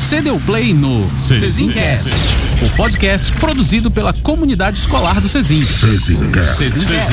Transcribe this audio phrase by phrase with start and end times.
[0.00, 2.08] Você deu play no Cezincast,
[2.64, 5.62] o podcast produzido pela comunidade escolar do Cezin.
[5.62, 7.12] Cezincast.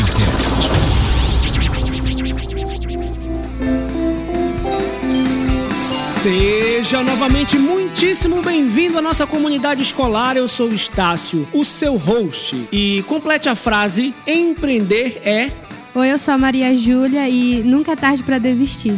[5.75, 10.38] Seja novamente muitíssimo bem-vindo à nossa comunidade escolar.
[10.38, 12.69] Eu sou o Estácio, o seu host.
[12.71, 15.51] E complete a frase: empreender é.
[15.93, 18.97] Oi, eu sou a Maria Júlia e nunca é tarde para desistir.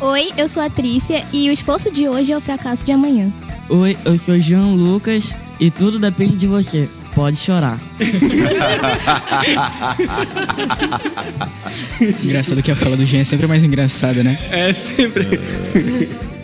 [0.00, 3.28] Oi, eu sou a Trícia e o esforço de hoje é o fracasso de amanhã.
[3.68, 6.88] Oi, eu sou João Lucas e tudo depende de você.
[7.16, 7.80] Pode chorar.
[12.22, 14.38] Engraçado que a fala do Jean é sempre mais engraçada, né?
[14.52, 15.26] É sempre.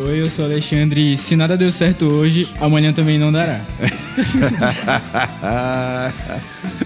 [0.00, 3.60] Oi, eu sou o Alexandre e se nada deu certo hoje, amanhã também não dará.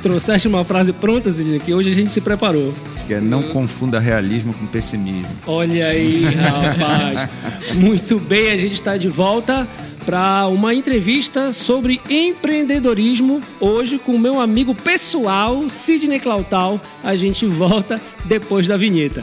[0.02, 2.72] Trouxeste uma frase pronta, Cidinha, que hoje a gente se preparou.
[3.06, 5.28] Que é não confunda realismo com pessimismo.
[5.46, 7.28] Olha aí, rapaz.
[7.76, 9.68] Muito bem, a gente está de volta
[10.06, 16.80] para uma entrevista sobre empreendedorismo hoje com o meu amigo pessoal, Sidney Clautal.
[17.04, 19.22] A gente volta depois da vinheta.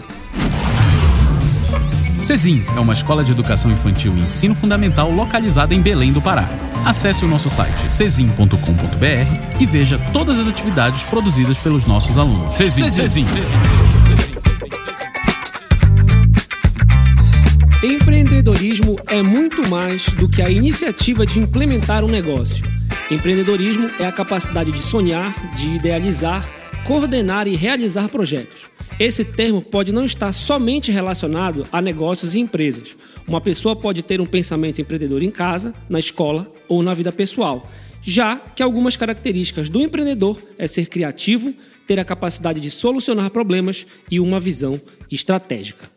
[2.20, 6.50] Cezin é uma escola de educação infantil e ensino fundamental localizada em Belém do Pará.
[6.86, 12.54] Acesse o nosso site cezin.com.br e veja todas as atividades produzidas pelos nossos alunos.
[12.54, 12.92] Cezin.
[12.92, 13.26] Cezin.
[17.82, 22.66] Empreendedorismo é muito mais do que a iniciativa de implementar um negócio.
[23.10, 26.46] Empreendedorismo é a capacidade de sonhar, de idealizar,
[26.84, 28.70] coordenar e realizar projetos.
[29.00, 32.98] Esse termo pode não estar somente relacionado a negócios e empresas.
[33.26, 37.66] Uma pessoa pode ter um pensamento empreendedor em casa, na escola ou na vida pessoal,
[38.02, 41.54] já que algumas características do empreendedor é ser criativo,
[41.88, 45.90] ter a capacidade de solucionar problemas e uma visão estratégica.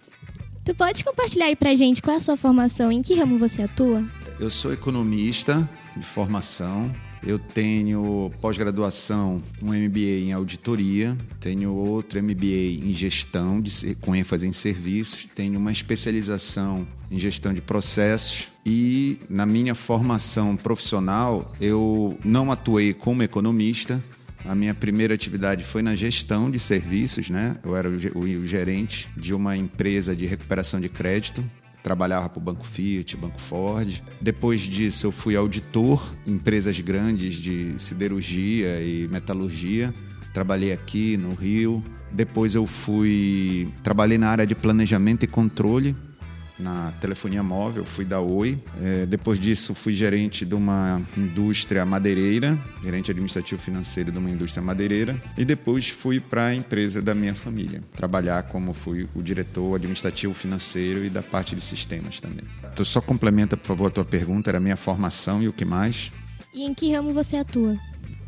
[0.65, 3.63] Tu pode compartilhar aí pra gente qual é a sua formação, em que ramo você
[3.63, 4.05] atua?
[4.39, 6.89] Eu sou economista de formação.
[7.25, 14.47] Eu tenho pós-graduação, um MBA em auditoria, tenho outro MBA em gestão, de, com ênfase
[14.47, 22.19] em serviços, tenho uma especialização em gestão de processos e na minha formação profissional eu
[22.25, 24.03] não atuei como economista,
[24.45, 27.57] a minha primeira atividade foi na gestão de serviços, né?
[27.65, 31.45] Eu era o gerente de uma empresa de recuperação de crédito.
[31.83, 34.03] Trabalhava para o Banco Fiat, Banco Ford.
[34.21, 39.93] Depois disso, eu fui auditor em empresas grandes de siderurgia e metalurgia.
[40.33, 41.83] Trabalhei aqui no Rio.
[42.13, 45.97] Depois eu fui trabalhei na área de planejamento e controle
[46.59, 48.59] na telefonia móvel, fui da Oi.
[48.81, 54.63] É, depois disso, fui gerente de uma indústria madeireira, gerente administrativo financeiro de uma indústria
[54.63, 55.21] madeireira.
[55.37, 60.35] E depois fui para a empresa da minha família, trabalhar como fui o diretor administrativo
[60.35, 62.45] financeiro e da parte de sistemas também.
[62.75, 65.65] Tu só complementa, por favor, a tua pergunta, era a minha formação e o que
[65.65, 66.13] mais?
[66.55, 67.79] E em que ramo você atua?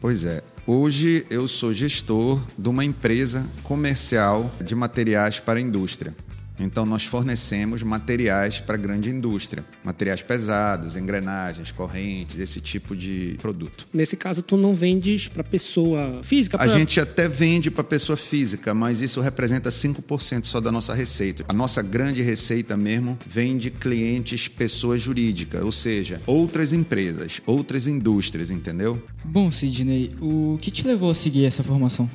[0.00, 6.14] Pois é, hoje eu sou gestor de uma empresa comercial de materiais para a indústria.
[6.58, 13.36] Então, nós fornecemos materiais para a grande indústria, materiais pesados, engrenagens, correntes, esse tipo de
[13.42, 13.88] produto.
[13.92, 16.56] Nesse caso, tu não vendes para pessoa física?
[16.56, 16.66] Pra...
[16.66, 21.44] A gente até vende para pessoa física, mas isso representa 5% só da nossa receita.
[21.48, 27.86] A nossa grande receita mesmo vem de clientes pessoa jurídica, ou seja, outras empresas, outras
[27.88, 29.02] indústrias, entendeu?
[29.24, 32.08] Bom, Sidney, o que te levou a seguir essa formação?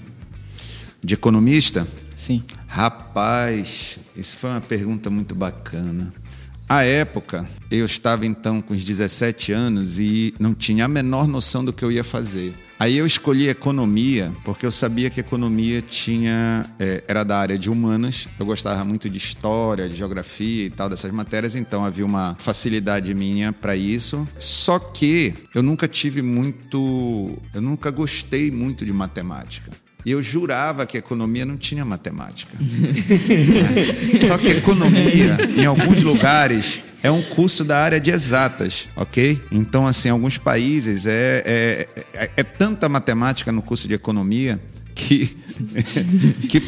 [1.04, 1.88] De economista?
[2.16, 2.44] Sim.
[2.70, 6.14] Rapaz, isso foi uma pergunta muito bacana.
[6.68, 11.66] À época, eu estava então com os 17 anos e não tinha a menor noção
[11.66, 12.54] do que eu ia fazer.
[12.80, 17.70] Aí eu escolhi economia porque eu sabia que economia tinha é, era da área de
[17.70, 18.30] humanas.
[18.40, 23.14] Eu gostava muito de história, de geografia e tal dessas matérias, então havia uma facilidade
[23.14, 24.26] minha para isso.
[24.38, 29.70] Só que eu nunca tive muito, eu nunca gostei muito de matemática.
[30.06, 32.58] E eu jurava que economia não tinha matemática.
[34.26, 39.42] Só que economia, em alguns lugares, é um curso da área de exatas, ok?
[39.52, 44.62] Então, assim, alguns países é, é, é, é tanta matemática no curso de economia
[44.94, 45.28] que,
[46.50, 46.62] que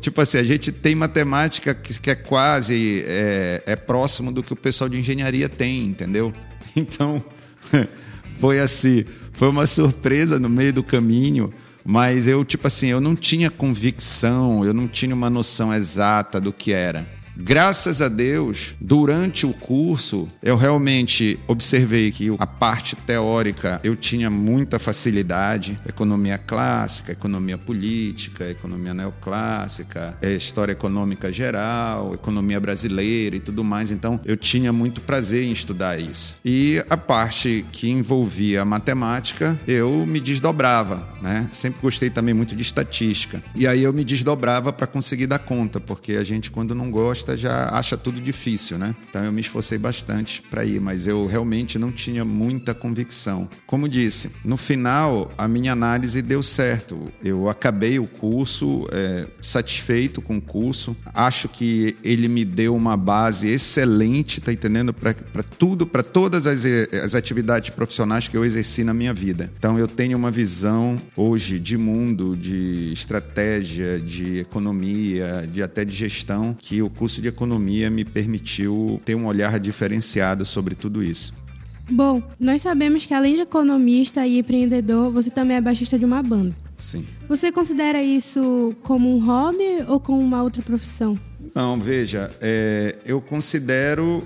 [0.00, 4.52] tipo assim, a gente tem matemática que, que é quase é, é próximo do que
[4.52, 6.32] o pessoal de engenharia tem, entendeu?
[6.76, 7.24] Então,
[8.38, 11.50] foi assim, foi uma surpresa no meio do caminho
[11.90, 16.52] mas eu, tipo assim, eu não tinha convicção, eu não tinha uma noção exata do
[16.52, 17.08] que era.
[17.40, 24.28] Graças a Deus, durante o curso, eu realmente observei que a parte teórica eu tinha
[24.28, 33.40] muita facilidade, economia clássica, economia política, economia neoclássica, é, história econômica geral, economia brasileira e
[33.40, 33.92] tudo mais.
[33.92, 36.38] Então, eu tinha muito prazer em estudar isso.
[36.44, 41.48] E a parte que envolvia a matemática, eu me desdobrava, né?
[41.52, 43.40] Sempre gostei também muito de estatística.
[43.54, 47.27] E aí eu me desdobrava para conseguir dar conta, porque a gente quando não gosta
[47.36, 48.94] já acha tudo difícil, né?
[49.08, 53.48] Então eu me esforcei bastante para ir, mas eu realmente não tinha muita convicção.
[53.66, 57.12] Como disse, no final a minha análise deu certo.
[57.22, 60.96] Eu acabei o curso é, satisfeito com o curso.
[61.14, 64.92] Acho que ele me deu uma base excelente, tá entendendo?
[64.92, 65.14] Para
[65.58, 69.50] tudo, para todas as, as atividades profissionais que eu exerci na minha vida.
[69.58, 75.94] Então eu tenho uma visão hoje de mundo, de estratégia, de economia, de até de
[75.94, 81.34] gestão, que o curso de economia me permitiu ter um olhar diferenciado sobre tudo isso.
[81.90, 86.22] Bom, nós sabemos que além de economista e empreendedor, você também é baixista de uma
[86.22, 86.54] banda.
[86.76, 87.06] Sim.
[87.28, 91.18] Você considera isso como um hobby ou como uma outra profissão?
[91.54, 94.22] Não, veja, é, eu considero.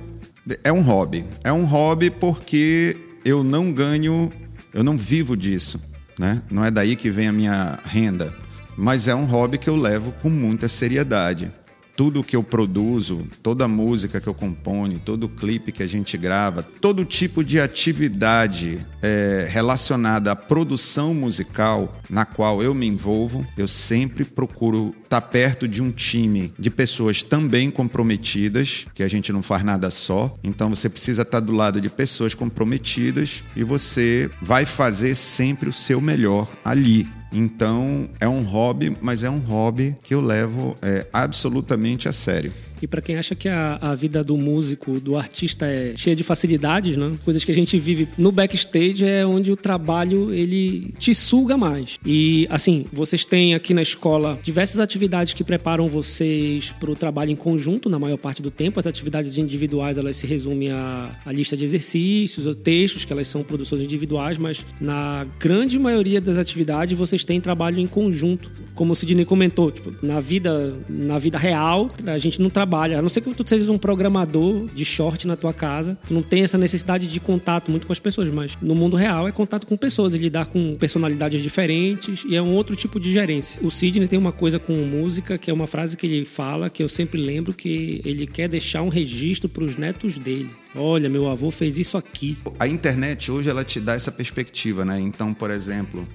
[0.64, 1.24] É um hobby.
[1.44, 4.28] É um hobby porque eu não ganho,
[4.74, 5.80] eu não vivo disso.
[6.18, 6.42] Né?
[6.50, 8.34] Não é daí que vem a minha renda.
[8.76, 11.50] Mas é um hobby que eu levo com muita seriedade
[11.96, 16.62] tudo que eu produzo, toda música que eu componho, todo clipe que a gente grava,
[16.62, 23.68] todo tipo de atividade é, relacionada à produção musical na qual eu me envolvo, eu
[23.68, 29.32] sempre procuro estar tá perto de um time de pessoas também comprometidas, que a gente
[29.32, 30.34] não faz nada só.
[30.42, 35.68] Então você precisa estar tá do lado de pessoas comprometidas e você vai fazer sempre
[35.68, 37.08] o seu melhor ali.
[37.32, 42.52] Então é um hobby, mas é um hobby que eu levo é, absolutamente a sério.
[42.82, 46.24] E para quem acha que a, a, vida do músico, do artista é cheia de
[46.24, 47.12] facilidades, né?
[47.24, 51.96] Coisas que a gente vive no backstage é onde o trabalho ele te suga mais.
[52.04, 57.30] E assim, vocês têm aqui na escola diversas atividades que preparam vocês para o trabalho
[57.30, 58.80] em conjunto na maior parte do tempo.
[58.80, 63.28] As atividades individuais elas se resumem à, à lista de exercícios, ou textos, que elas
[63.28, 68.50] são produções individuais, mas na grande maioria das atividades vocês têm trabalho em conjunto.
[68.74, 73.02] Como o Sidney comentou, tipo, na vida na vida real a gente não trabalha A
[73.02, 76.42] não ser que tu sejas um programador de short na tua casa, tu não tem
[76.42, 79.76] essa necessidade de contato muito com as pessoas, mas no mundo real é contato com
[79.76, 83.60] pessoas, e lidar com personalidades diferentes e é um outro tipo de gerência.
[83.62, 86.82] O Sidney tem uma coisa com música, que é uma frase que ele fala, que
[86.82, 90.50] eu sempre lembro que ele quer deixar um registro para os netos dele.
[90.74, 92.36] Olha, meu avô fez isso aqui.
[92.58, 94.98] A internet hoje ela te dá essa perspectiva, né?
[94.98, 96.06] Então, por exemplo,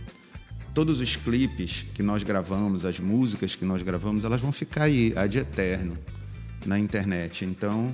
[0.73, 5.13] todos os clipes que nós gravamos, as músicas que nós gravamos, elas vão ficar aí,
[5.15, 5.97] ad eterno
[6.67, 7.45] na internet.
[7.45, 7.87] Então,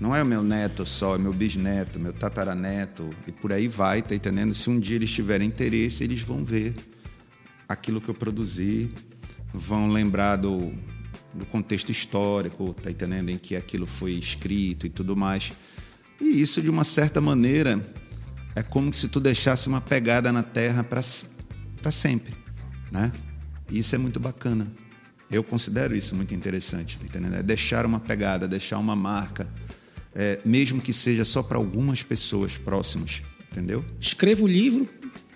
[0.00, 4.02] não é o meu neto só, é meu bisneto, meu tataraneto, e por aí vai,
[4.02, 4.54] tá entendendo?
[4.54, 6.74] Se um dia eles tiverem interesse, eles vão ver
[7.68, 8.90] aquilo que eu produzi,
[9.52, 10.72] vão lembrar do,
[11.34, 13.30] do contexto histórico, tá entendendo?
[13.30, 15.52] Em que aquilo foi escrito e tudo mais.
[16.20, 17.78] E isso, de uma certa maneira,
[18.56, 22.34] é como se tu deixasse uma pegada na terra para sempre,
[22.90, 23.12] né?
[23.70, 24.66] E isso é muito bacana.
[25.30, 27.36] Eu considero isso muito interessante, tá entendendo?
[27.36, 29.48] É deixar uma pegada, deixar uma marca,
[30.14, 33.84] é, mesmo que seja só para algumas pessoas próximas, entendeu?
[34.00, 34.88] Escreva o livro,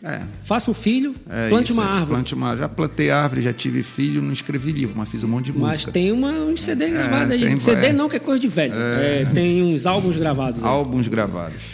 [0.05, 0.20] é.
[0.44, 2.11] Faça um filho, é plante isso, uma árvore.
[2.11, 5.46] Plante uma, já plantei árvore, já tive filho, não escrevi livro, mas fiz um monte
[5.46, 5.85] de música.
[5.87, 7.40] Mas tem uma, um CD é, gravado aí.
[7.40, 7.93] Tem, CD é.
[7.94, 8.75] não, que é coisa de velho.
[8.75, 9.23] É.
[9.23, 10.62] É, tem uns álbuns gravados.
[10.62, 10.69] Aí.
[10.69, 11.74] Álbuns gravados.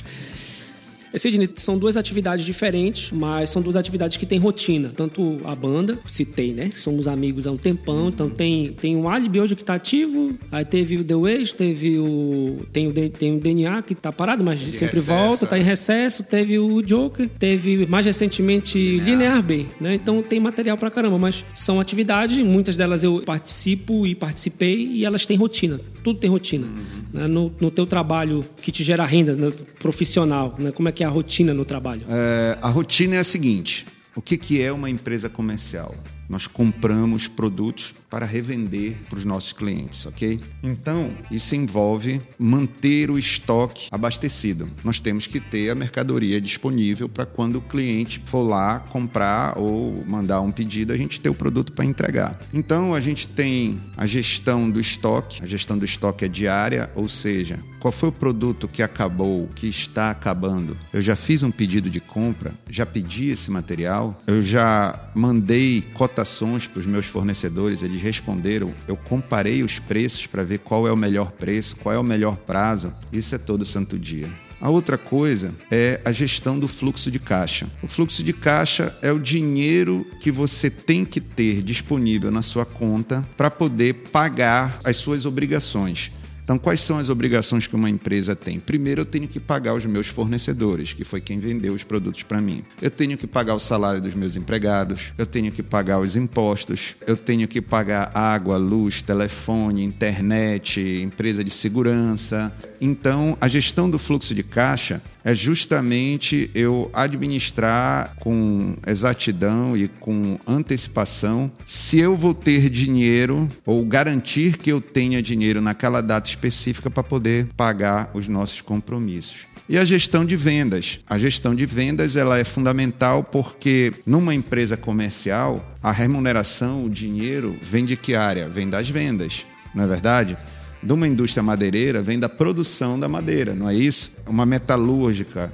[1.19, 4.93] Sidney, são duas atividades diferentes, mas são duas atividades que têm rotina.
[4.95, 6.71] Tanto a banda, citei, né?
[6.75, 10.65] Somos amigos há um tempão, então tem, tem o Alibi hoje que está ativo, aí
[10.65, 12.61] teve o The Ways, teve o.
[12.73, 15.63] Tem o, tem o DNA que está parado, mas De sempre recesso, volta, está em
[15.63, 15.65] é.
[15.65, 19.95] recesso, teve o Joker, teve mais recentemente Linear, Linear B, né?
[19.95, 25.05] Então tem material pra caramba, mas são atividades, muitas delas eu participo e participei e
[25.05, 25.81] elas têm rotina.
[26.03, 26.67] Tudo tem rotina.
[26.67, 27.03] Uhum.
[27.13, 27.27] Né?
[27.27, 30.71] No, no teu trabalho que te gera renda no, profissional, né?
[30.71, 32.05] Como é que que é a rotina no trabalho?
[32.11, 35.95] É, a rotina é a seguinte: o que, que é uma empresa comercial?
[36.29, 40.39] Nós compramos produtos para revender para os nossos clientes, ok?
[40.63, 44.69] Então, isso envolve manter o estoque abastecido.
[44.85, 50.05] Nós temos que ter a mercadoria disponível para quando o cliente for lá comprar ou
[50.07, 52.39] mandar um pedido, a gente ter o produto para entregar.
[52.53, 55.43] Então, a gente tem a gestão do estoque.
[55.43, 59.67] A gestão do estoque é diária, ou seja, qual foi o produto que acabou, que
[59.67, 60.77] está acabando?
[60.93, 66.21] Eu já fiz um pedido de compra, já pedi esse material, eu já mandei cota
[66.21, 70.93] cotações para os meus fornecedores, eles responderam, eu comparei os preços para ver qual é
[70.93, 72.93] o melhor preço, qual é o melhor prazo.
[73.11, 74.29] Isso é todo santo dia.
[74.61, 77.67] A outra coisa é a gestão do fluxo de caixa.
[77.83, 82.67] O fluxo de caixa é o dinheiro que você tem que ter disponível na sua
[82.67, 86.13] conta para poder pagar as suas obrigações.
[86.51, 88.59] Então, quais são as obrigações que uma empresa tem?
[88.59, 92.41] Primeiro, eu tenho que pagar os meus fornecedores, que foi quem vendeu os produtos para
[92.41, 92.65] mim.
[92.83, 96.97] Eu tenho que pagar o salário dos meus empregados, eu tenho que pagar os impostos,
[97.07, 102.53] eu tenho que pagar água, luz, telefone, internet, empresa de segurança.
[102.81, 110.39] Então, a gestão do fluxo de caixa é justamente eu administrar com exatidão e com
[110.47, 116.91] antecipação se eu vou ter dinheiro ou garantir que eu tenha dinheiro naquela data específica
[116.91, 119.47] para poder pagar os nossos compromissos.
[119.69, 120.99] E a gestão de vendas.
[121.07, 127.57] A gestão de vendas ela é fundamental porque numa empresa comercial, a remuneração, o dinheiro,
[127.63, 128.49] vem de que área?
[128.49, 130.37] Vem das vendas, não é verdade?
[130.83, 134.13] De uma indústria madeireira, vem da produção da madeira, não é isso?
[134.29, 135.53] Uma metalúrgica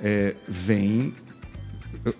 [0.00, 1.12] é, vem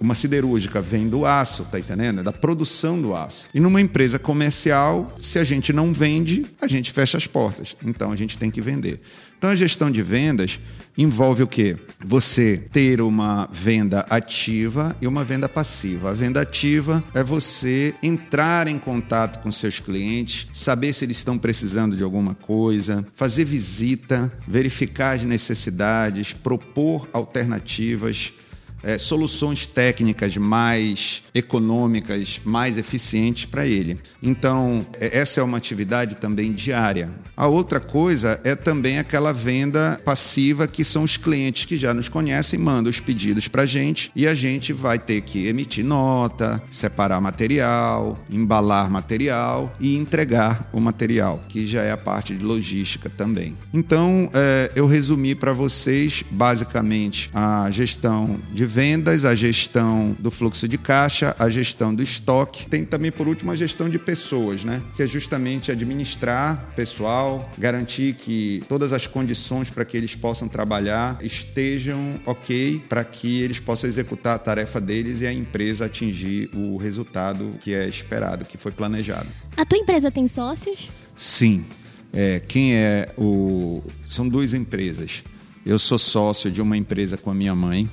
[0.01, 2.21] uma siderúrgica vem do aço, tá entendendo?
[2.21, 3.49] É da produção do aço.
[3.55, 7.77] E numa empresa comercial, se a gente não vende, a gente fecha as portas.
[7.85, 9.01] Então a gente tem que vender.
[9.39, 10.59] Então a gestão de vendas
[10.97, 11.77] envolve o quê?
[12.01, 16.11] Você ter uma venda ativa e uma venda passiva.
[16.11, 21.39] A venda ativa é você entrar em contato com seus clientes, saber se eles estão
[21.39, 28.33] precisando de alguma coisa, fazer visita, verificar as necessidades, propor alternativas
[28.83, 33.99] é, soluções técnicas mais econômicas, mais eficientes para ele.
[34.23, 37.11] Então, é, essa é uma atividade também diária.
[37.37, 42.09] A outra coisa é também aquela venda passiva, que são os clientes que já nos
[42.09, 46.63] conhecem, mandam os pedidos para a gente e a gente vai ter que emitir nota,
[46.71, 53.09] separar material, embalar material e entregar o material, que já é a parte de logística
[53.09, 53.55] também.
[53.73, 60.69] Então, é, eu resumi para vocês basicamente a gestão de vendas, a gestão do fluxo
[60.69, 62.67] de caixa, a gestão do estoque.
[62.67, 64.83] Tem também, por último, a gestão de pessoas, né?
[64.95, 71.19] Que é justamente administrar pessoal, garantir que todas as condições para que eles possam trabalhar
[71.23, 76.77] estejam ok para que eles possam executar a tarefa deles e a empresa atingir o
[76.77, 79.27] resultado que é esperado, que foi planejado.
[79.57, 80.91] A tua empresa tem sócios?
[81.17, 81.65] Sim.
[82.13, 83.83] É, quem é o.
[84.05, 85.23] São duas empresas.
[85.65, 87.89] Eu sou sócio de uma empresa com a minha mãe,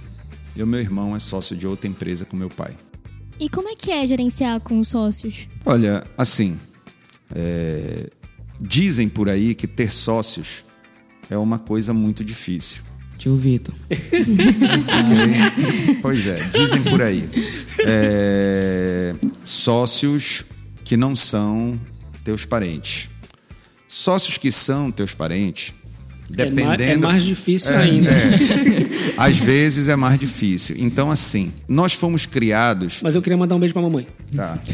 [0.56, 2.76] e o meu irmão é sócio de outra empresa com meu pai.
[3.40, 5.48] E como é que é gerenciar com os sócios?
[5.66, 6.58] Olha, assim,
[7.36, 8.10] é,
[8.60, 10.64] dizem por aí que ter sócios
[11.30, 12.82] é uma coisa muito difícil.
[13.18, 13.74] Tio Vitor.
[16.02, 17.28] pois é, dizem por aí.
[17.80, 20.46] É, sócios
[20.84, 21.80] que não são
[22.24, 23.10] teus parentes.
[23.88, 25.74] Sócios que são teus parentes
[26.29, 28.10] Dependendo, é, mais, é mais difícil é, ainda.
[28.10, 29.13] É.
[29.17, 30.75] Às vezes é mais difícil.
[30.79, 33.00] Então, assim, nós fomos criados.
[33.01, 34.08] Mas eu queria mandar um beijo pra mamãe.
[34.36, 34.58] Tá.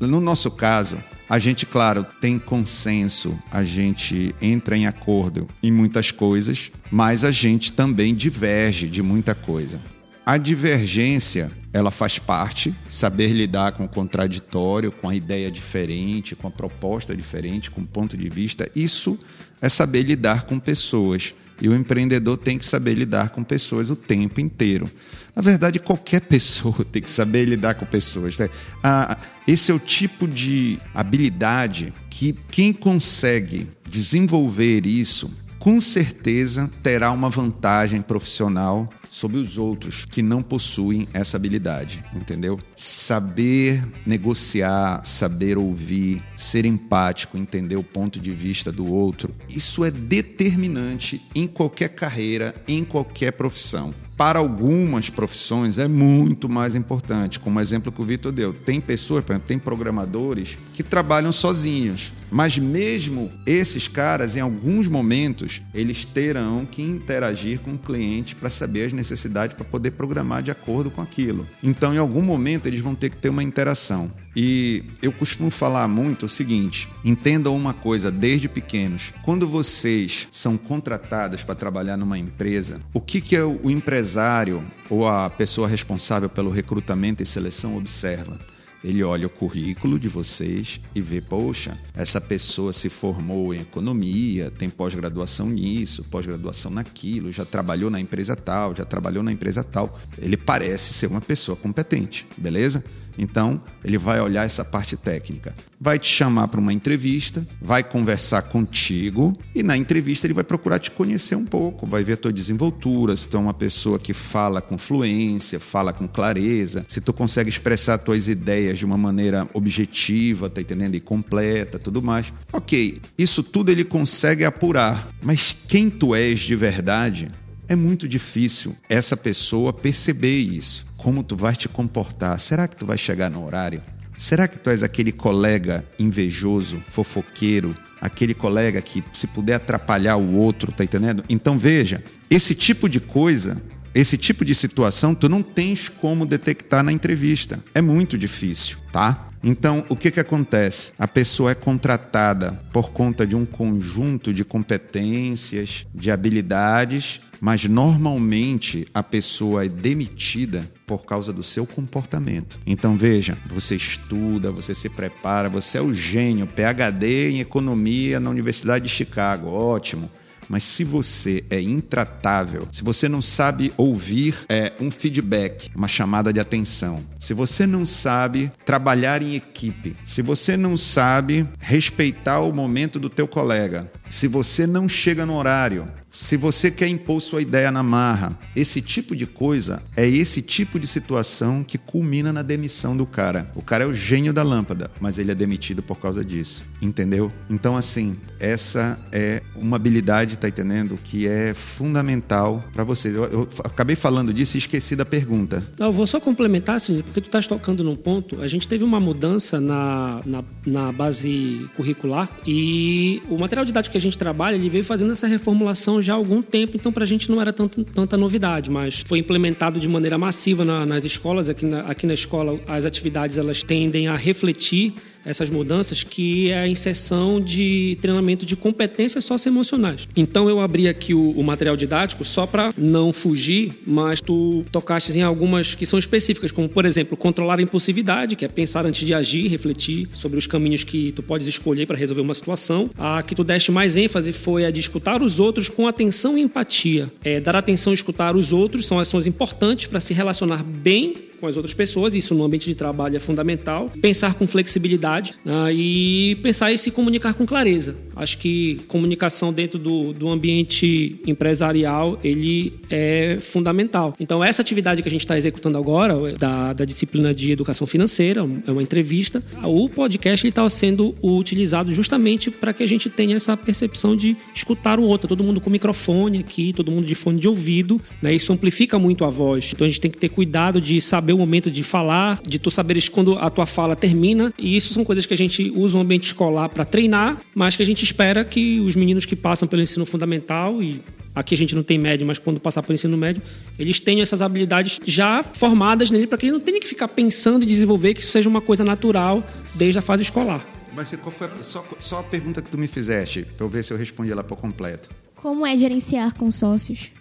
[0.00, 0.96] No, no nosso caso,
[1.28, 7.30] a gente, claro, tem consenso, a gente entra em acordo em muitas coisas, mas a
[7.30, 9.80] gente também diverge de muita coisa.
[10.24, 16.48] A divergência, ela faz parte, saber lidar com o contraditório, com a ideia diferente, com
[16.48, 19.18] a proposta diferente, com o ponto de vista, isso
[19.60, 21.34] é saber lidar com pessoas.
[21.60, 24.88] E o empreendedor tem que saber lidar com pessoas o tempo inteiro.
[25.34, 28.38] Na verdade, qualquer pessoa tem que saber lidar com pessoas.
[28.38, 28.48] Né?
[28.82, 37.10] Ah, esse é o tipo de habilidade que quem consegue desenvolver isso, com certeza terá
[37.10, 42.58] uma vantagem profissional sobre os outros que não possuem essa habilidade, entendeu?
[42.76, 49.90] Saber negociar, saber ouvir, ser empático, entender o ponto de vista do outro, isso é
[49.90, 57.38] determinante em qualquer carreira, em qualquer profissão para algumas profissões é muito mais importante.
[57.38, 62.12] Como exemplo que o Vitor deu, tem pessoas, por exemplo, tem programadores que trabalham sozinhos,
[62.28, 68.50] mas mesmo esses caras, em alguns momentos, eles terão que interagir com o cliente para
[68.50, 71.46] saber as necessidades para poder programar de acordo com aquilo.
[71.62, 74.10] Então, em algum momento, eles vão ter que ter uma interação.
[74.40, 79.12] E eu costumo falar muito o seguinte: entendam uma coisa desde pequenos.
[79.24, 85.08] Quando vocês são contratados para trabalhar numa empresa, o que, que é o empresário ou
[85.08, 88.38] a pessoa responsável pelo recrutamento e seleção observa?
[88.84, 94.52] Ele olha o currículo de vocês e vê, poxa, essa pessoa se formou em economia,
[94.52, 99.98] tem pós-graduação nisso, pós-graduação naquilo, já trabalhou na empresa tal, já trabalhou na empresa tal.
[100.16, 102.84] Ele parece ser uma pessoa competente, beleza?
[103.18, 105.54] Então, ele vai olhar essa parte técnica.
[105.80, 110.78] Vai te chamar para uma entrevista, vai conversar contigo e na entrevista ele vai procurar
[110.78, 114.14] te conhecer um pouco, vai ver a tua desenvoltura, se tu é uma pessoa que
[114.14, 119.48] fala com fluência, fala com clareza, se tu consegue expressar tuas ideias de uma maneira
[119.52, 120.94] objetiva, tá entendendo?
[120.94, 122.32] E completa, tudo mais.
[122.52, 127.30] OK, isso tudo ele consegue apurar, mas quem tu és de verdade
[127.68, 130.86] é muito difícil essa pessoa perceber isso.
[130.96, 132.40] Como tu vais te comportar?
[132.40, 133.82] Será que tu vai chegar no horário?
[134.16, 140.34] Será que tu és aquele colega invejoso, fofoqueiro, aquele colega que se puder atrapalhar o
[140.34, 141.22] outro, tá entendendo?
[141.28, 143.62] Então veja, esse tipo de coisa,
[143.94, 147.62] esse tipo de situação tu não tens como detectar na entrevista.
[147.72, 149.27] É muito difícil, tá?
[149.42, 150.92] Então, o que, que acontece?
[150.98, 158.86] A pessoa é contratada por conta de um conjunto de competências, de habilidades, mas normalmente
[158.92, 162.58] a pessoa é demitida por causa do seu comportamento.
[162.66, 168.30] Então veja, você estuda, você se prepara, você é o gênio, PhD em economia na
[168.30, 170.10] Universidade de Chicago, ótimo.
[170.48, 176.32] Mas se você é intratável, se você não sabe ouvir é, um feedback, uma chamada
[176.32, 182.52] de atenção, se você não sabe trabalhar em equipe, se você não sabe respeitar o
[182.52, 187.42] momento do teu colega, se você não chega no horário, se você quer impor sua
[187.42, 192.40] ideia na marra, esse tipo de coisa é esse tipo de situação que culmina na
[192.40, 193.50] demissão do cara.
[193.54, 196.64] O cara é o gênio da lâmpada, mas ele é demitido por causa disso.
[196.80, 197.30] Entendeu?
[197.50, 200.98] Então, assim, essa é uma habilidade, tá entendendo?
[201.04, 203.14] Que é fundamental para vocês.
[203.14, 205.62] Eu, eu, acabei falando disso e esqueci da pergunta.
[205.78, 208.40] Não, eu vou só complementar, assim, porque tu estás tocando num ponto.
[208.40, 214.06] A gente teve uma mudança na, na, na base curricular e o material didático que
[214.06, 217.06] a gente trabalha, ele veio fazendo essa reformulação já há algum tempo, então para a
[217.06, 221.48] gente não era tanto, tanta novidade, mas foi implementado de maneira massiva na, nas escolas.
[221.48, 226.58] Aqui na, aqui na escola, as atividades elas tendem a refletir essas mudanças, que é
[226.60, 230.08] a inserção de treinamento de competências socioemocionais.
[230.16, 235.16] Então eu abri aqui o, o material didático só para não fugir, mas tu tocaste
[235.18, 239.06] em algumas que são específicas, como por exemplo, controlar a impulsividade, que é pensar antes
[239.06, 242.90] de agir, refletir sobre os caminhos que tu podes escolher para resolver uma situação.
[242.98, 246.40] A que tu deste mais ênfase foi a de escutar os outros com atenção e
[246.40, 247.10] empatia.
[247.22, 251.46] É, dar atenção e escutar os outros são ações importantes para se relacionar bem com
[251.46, 253.90] as outras pessoas, isso no ambiente de trabalho é fundamental.
[254.00, 257.96] Pensar com flexibilidade né, e pensar e se comunicar com clareza.
[258.16, 264.14] Acho que comunicação dentro do, do ambiente empresarial ele é fundamental.
[264.18, 268.40] Então, essa atividade que a gente está executando agora, da, da disciplina de educação financeira,
[268.66, 273.56] é uma entrevista, o podcast está sendo utilizado justamente para que a gente tenha essa
[273.56, 275.28] percepção de escutar o outro.
[275.28, 279.24] Todo mundo com microfone aqui, todo mundo de fone de ouvido, né, isso amplifica muito
[279.24, 279.72] a voz.
[279.74, 282.58] Então, a gente tem que ter cuidado de saber saber o momento de falar, de
[282.58, 284.52] tu saberes quando a tua fala termina.
[284.58, 287.82] E isso são coisas que a gente usa no ambiente escolar para treinar, mas que
[287.82, 291.00] a gente espera que os meninos que passam pelo ensino fundamental e
[291.34, 293.42] aqui a gente não tem médio, mas quando passar pelo ensino médio,
[293.78, 297.62] eles tenham essas habilidades já formadas nele para que ele não tenha que ficar pensando
[297.62, 300.66] e desenvolver que isso seja uma coisa natural desde a fase escolar.
[300.94, 303.84] Mas qual foi a, só, só a pergunta que tu me fizeste, para eu ver
[303.84, 305.10] se eu respondi ela por completo.
[305.36, 307.12] Como é gerenciar com sócios?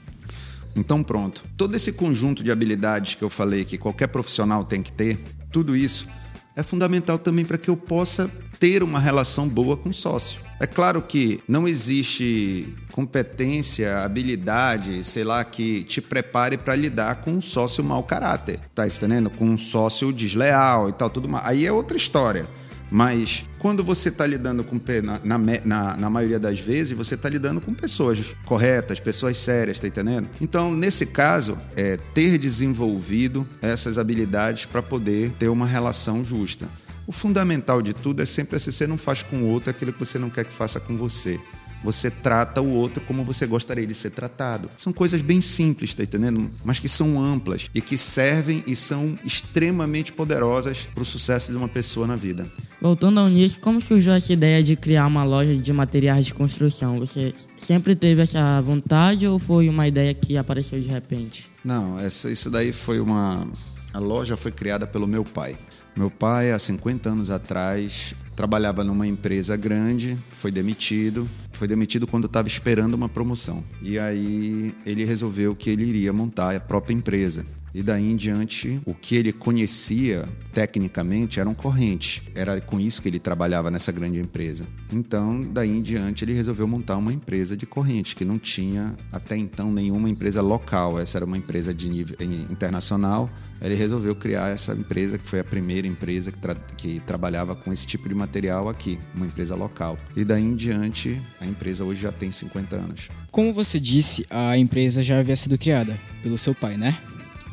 [0.78, 1.44] Então, pronto.
[1.58, 5.20] Todo esse conjunto de habilidades que eu falei que qualquer profissional tem que ter,
[5.52, 6.08] tudo isso
[6.56, 10.42] é fundamental também para que eu possa ter uma relação boa com o sócio.
[10.60, 17.34] É claro que não existe competência, habilidade, sei lá, que te prepare para lidar com
[17.34, 19.30] um sócio mau caráter, tá entendendo?
[19.30, 21.46] Com um sócio desleal e tal, tudo mais.
[21.46, 22.48] Aí é outra história.
[22.90, 24.80] Mas quando você está lidando com.
[25.24, 29.88] Na, na, na, maioria das vezes, você está lidando com pessoas corretas, pessoas sérias, tá
[29.88, 30.30] entendendo?
[30.40, 36.70] Então, nesse caso, é ter desenvolvido essas habilidades para poder ter uma relação justa.
[37.06, 40.00] O fundamental de tudo é sempre assim: você não faz com o outro aquilo que
[40.00, 41.40] você não quer que faça com você.
[41.84, 44.70] Você trata o outro como você gostaria de ser tratado.
[44.78, 46.50] São coisas bem simples, tá entendendo?
[46.64, 51.58] Mas que são amplas e que servem e são extremamente poderosas para o sucesso de
[51.58, 52.48] uma pessoa na vida.
[52.82, 57.00] Voltando ao início, como surgiu essa ideia de criar uma loja de materiais de construção?
[57.00, 61.50] Você sempre teve essa vontade ou foi uma ideia que apareceu de repente?
[61.64, 63.48] Não, essa, isso daí foi uma.
[63.94, 65.58] A loja foi criada pelo meu pai.
[65.96, 71.28] Meu pai, há 50 anos atrás, trabalhava numa empresa grande, foi demitido.
[71.52, 73.64] Foi demitido quando estava esperando uma promoção.
[73.82, 77.44] E aí ele resolveu que ele iria montar a própria empresa.
[77.74, 80.24] E daí em diante, o que ele conhecia
[80.54, 82.22] tecnicamente eram correntes.
[82.36, 84.66] Era com isso que ele trabalhava nessa grande empresa.
[84.94, 89.36] Então, daí em diante, ele resolveu montar uma empresa de correntes, que não tinha até
[89.36, 91.00] então nenhuma empresa local.
[91.00, 92.16] Essa era uma empresa de nível
[92.52, 93.30] internacional
[93.62, 97.72] Ele resolveu criar essa empresa, que foi a primeira empresa que, tra que trabalhava com
[97.74, 99.98] esse tipo de material aqui, uma empresa local.
[100.16, 103.10] E daí em diante, a empresa hoje já tem 50 anos.
[103.32, 106.98] Como você disse, a empresa já havia sido criada pelo seu pai, né?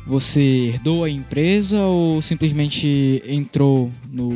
[0.07, 4.31] Você herdou a empresa ou simplesmente entrou no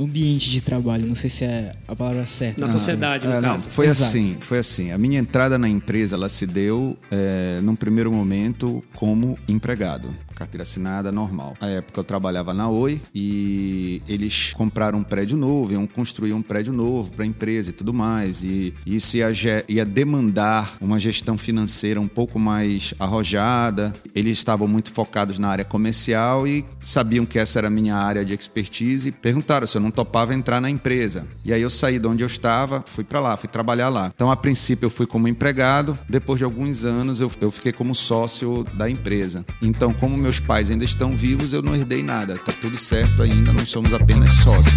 [0.00, 1.06] ambiente de trabalho?
[1.06, 2.60] Não sei se é a palavra certa.
[2.60, 3.68] Na sociedade, no É, não, caso.
[3.68, 4.02] foi Exato.
[4.10, 4.90] assim, foi assim.
[4.90, 10.12] A minha entrada na empresa, ela se deu é, num primeiro momento como empregado.
[10.34, 11.54] Carteira assinada, normal.
[11.60, 16.42] Na época eu trabalhava na Oi e eles compraram um prédio novo, iam construir um
[16.42, 18.42] prédio novo para a empresa e tudo mais.
[18.42, 19.30] E isso ia,
[19.68, 23.92] ia demandar uma gestão financeira um pouco mais arrojada.
[24.14, 28.24] Eles estavam muito focados na área comercial e sabiam que essa era a minha área
[28.24, 31.26] de expertise e perguntaram se eu não topava entrar na empresa.
[31.44, 34.10] E aí eu saí de onde eu estava, fui para lá, fui trabalhar lá.
[34.14, 37.94] Então, a princípio, eu fui como empregado, depois de alguns anos, eu, eu fiquei como
[37.94, 39.44] sócio da empresa.
[39.62, 42.38] Então, como meus pais ainda estão vivos, eu não herdei nada.
[42.38, 44.72] Tá tudo certo ainda, nós somos apenas sócios.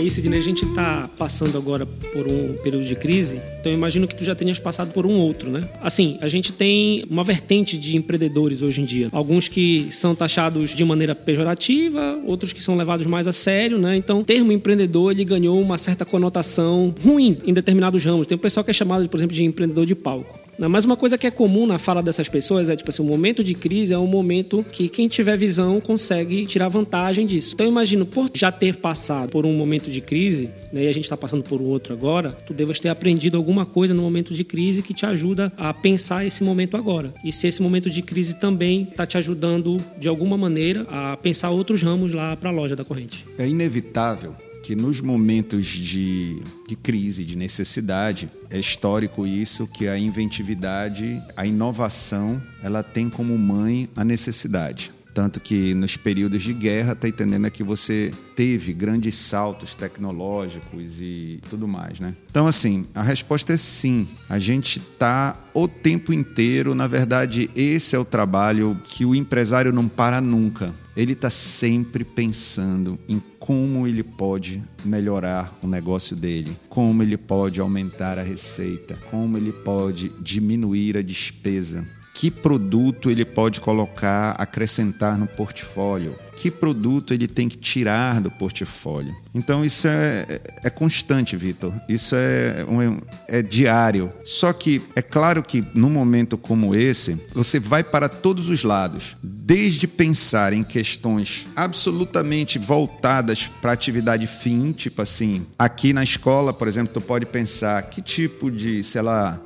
[0.00, 4.08] Aí, Sidney, a gente tá passando agora por um período de crise, então eu imagino
[4.08, 5.68] que tu já tenhas passado por um outro, né?
[5.82, 9.08] Assim, a gente tem uma vertente de empreendedores hoje em dia.
[9.12, 13.94] Alguns que são taxados de maneira pejorativa, outros que são levados mais a sério, né?
[13.94, 18.26] Então, o termo empreendedor, ele ganhou uma certa conotação ruim em determinados ramos.
[18.26, 20.39] Tem o pessoal que é chamado, por exemplo, de empreendedor de palco.
[20.60, 20.68] Né?
[20.68, 23.42] Mas uma coisa que é comum na fala dessas pessoas é, tipo assim, o momento
[23.42, 27.54] de crise é um momento que quem tiver visão consegue tirar vantagem disso.
[27.54, 30.92] Então eu imagino, por já ter passado por um momento de crise, né, e a
[30.92, 34.34] gente está passando por um outro agora, tu devas ter aprendido alguma coisa no momento
[34.34, 37.14] de crise que te ajuda a pensar esse momento agora.
[37.24, 41.48] E se esse momento de crise também está te ajudando, de alguma maneira, a pensar
[41.48, 43.24] outros ramos lá para a loja da corrente.
[43.38, 44.34] É inevitável
[44.70, 51.44] que nos momentos de, de crise, de necessidade, é histórico isso, que a inventividade, a
[51.44, 54.92] inovação, ela tem como mãe a necessidade.
[55.12, 61.00] Tanto que nos períodos de guerra, tá entendendo é que você teve grandes saltos tecnológicos
[61.00, 62.14] e tudo mais, né?
[62.30, 64.06] Então, assim, a resposta é sim.
[64.28, 69.72] A gente tá o tempo inteiro, na verdade, esse é o trabalho que o empresário
[69.72, 70.72] não para nunca.
[71.00, 77.58] Ele está sempre pensando em como ele pode melhorar o negócio dele, como ele pode
[77.58, 81.86] aumentar a receita, como ele pode diminuir a despesa
[82.20, 88.30] que produto ele pode colocar, acrescentar no portfólio, que produto ele tem que tirar do
[88.30, 89.16] portfólio.
[89.34, 91.72] Então isso é, é constante, Vitor.
[91.88, 94.12] Isso é, um, é diário.
[94.22, 99.16] Só que é claro que num momento como esse, você vai para todos os lados.
[99.22, 106.68] Desde pensar em questões absolutamente voltadas para atividade fim, tipo assim, aqui na escola, por
[106.68, 109.40] exemplo, tu pode pensar que tipo de, sei lá,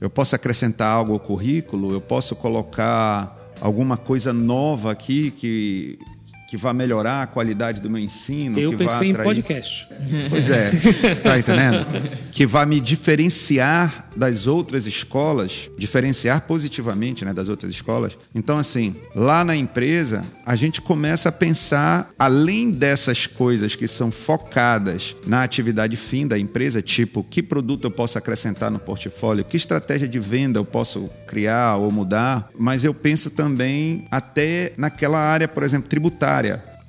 [0.00, 5.98] eu posso acrescentar algo ao currículo, eu posso colocar alguma coisa nova aqui que,
[6.50, 8.58] que vá melhorar a qualidade do meu ensino.
[8.58, 9.24] Eu que pensei vá em atrair...
[9.24, 9.86] podcast.
[10.28, 10.70] Pois é,
[11.14, 11.86] tu tá entendendo?
[12.32, 18.18] Que vai me diferenciar das outras escolas, diferenciar positivamente né, das outras escolas.
[18.34, 24.10] Então, assim, lá na empresa, a gente começa a pensar, além dessas coisas que são
[24.10, 29.56] focadas na atividade fim da empresa, tipo, que produto eu posso acrescentar no portfólio, que
[29.56, 35.46] estratégia de venda eu posso criar ou mudar, mas eu penso também até naquela área,
[35.46, 36.39] por exemplo, tributária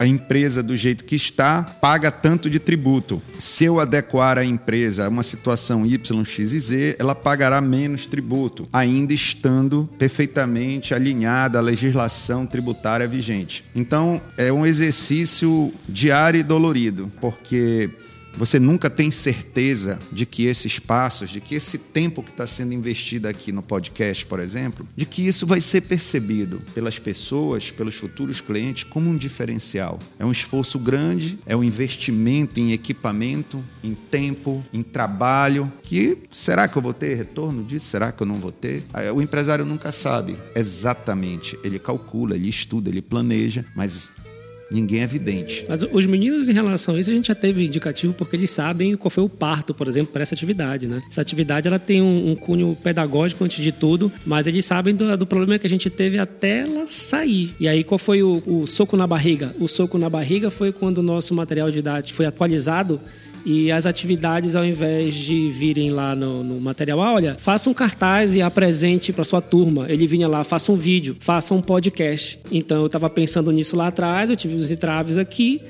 [0.01, 3.21] a empresa do jeito que está paga tanto de tributo.
[3.37, 8.07] Se eu adequar a empresa a uma situação Y, X e Z, ela pagará menos
[8.07, 13.63] tributo, ainda estando perfeitamente alinhada à legislação tributária vigente.
[13.75, 17.91] Então, é um exercício diário e dolorido, porque
[18.38, 22.74] você nunca tem certeza de que esses passos, de que esse tempo que está sendo
[22.74, 27.96] investido aqui no podcast, por exemplo, de que isso vai ser percebido pelas pessoas, pelos
[27.96, 30.00] futuros clientes, como um diferencial.
[30.17, 35.72] É um esforço grande, é um investimento em equipamento, em tempo, em trabalho.
[35.84, 37.88] Que será que eu vou ter retorno disso?
[37.88, 38.84] Será que eu não vou ter?
[39.13, 41.58] O empresário nunca sabe exatamente.
[41.63, 44.12] Ele calcula, ele estuda, ele planeja, mas
[44.71, 45.65] ninguém é vidente.
[45.67, 48.95] Mas os meninos, em relação a isso, a gente já teve indicativo porque eles sabem
[48.95, 51.01] qual foi o parto, por exemplo, para essa atividade, né?
[51.10, 55.17] Essa atividade ela tem um, um cunho pedagógico antes de tudo, mas eles sabem do,
[55.17, 57.53] do problema que a gente teve até ela sair.
[57.60, 59.53] E aí, qual foi o, o soco na barriga?
[59.60, 62.99] O soco na barriga foi quando o nosso material didático foi atualizado
[63.45, 67.73] e as atividades, ao invés de virem lá no, no material, ah, olha, faça um
[67.73, 69.86] cartaz e apresente para sua turma.
[69.89, 72.39] Ele vinha lá, faça um vídeo, faça um podcast.
[72.51, 75.62] Então eu estava pensando nisso lá atrás, eu tive os entraves aqui.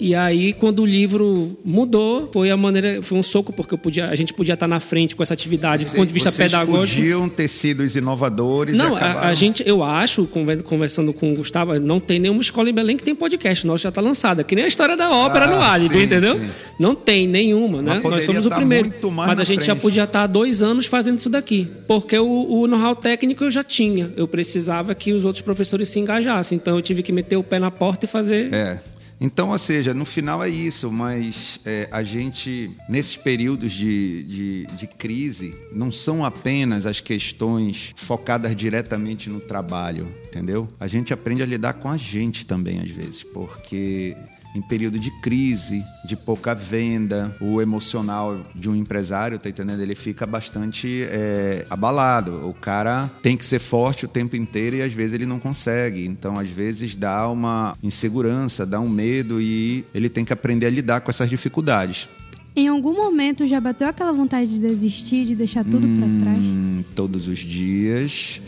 [0.00, 4.16] E aí, quando o livro mudou, foi a maneira, foi um soco, porque podia, a
[4.16, 7.00] gente podia estar na frente com essa atividade do ponto de vista Vocês pedagógico.
[7.02, 11.36] podiam ter sido os inovadores Não, a, a gente, eu acho, conver- conversando com o
[11.36, 13.66] Gustavo, não tem nenhuma escola em Belém que tem podcast.
[13.66, 14.42] Nossa já está lançada.
[14.42, 16.38] Que nem a história da ópera Ah, no Álibi, sim, entendeu?
[16.38, 16.48] sim.
[16.78, 18.00] Não tem nenhuma, né?
[18.02, 18.90] Nós somos o tá primeiro.
[19.12, 19.82] Mas a gente já frente.
[19.82, 21.68] podia estar há dois anos fazendo isso daqui.
[21.86, 24.10] Porque o, o know-how técnico eu já tinha.
[24.16, 26.56] Eu precisava que os outros professores se engajassem.
[26.56, 28.50] Então eu tive que meter o pé na porta e fazer.
[28.54, 28.78] É.
[29.20, 34.66] Então, ou seja, no final é isso, mas é, a gente, nesses períodos de, de,
[34.66, 40.72] de crise, não são apenas as questões focadas diretamente no trabalho, entendeu?
[40.80, 44.16] A gente aprende a lidar com a gente também, às vezes, porque
[44.54, 49.80] em período de crise, de pouca venda, o emocional de um empresário, tá entendendo?
[49.80, 52.48] Ele fica bastante é, abalado.
[52.48, 56.04] O cara tem que ser forte o tempo inteiro e às vezes ele não consegue.
[56.04, 60.70] Então, às vezes dá uma insegurança, dá um medo e ele tem que aprender a
[60.70, 62.08] lidar com essas dificuldades.
[62.56, 66.46] Em algum momento já bateu aquela vontade de desistir, de deixar tudo pra trás?
[66.46, 68.40] Hum, todos os dias,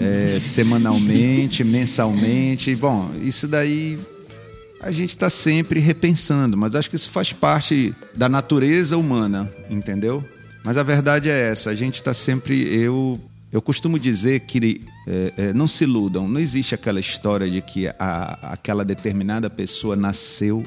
[0.00, 2.74] é, semanalmente, mensalmente.
[2.74, 3.96] Bom, isso daí
[4.80, 10.24] a gente está sempre repensando, mas acho que isso faz parte da natureza humana, entendeu?
[10.64, 12.62] Mas a verdade é essa, a gente está sempre.
[12.74, 13.20] Eu,
[13.52, 17.88] eu costumo dizer que é, é, não se iludam, não existe aquela história de que
[17.98, 20.64] a, aquela determinada pessoa nasceu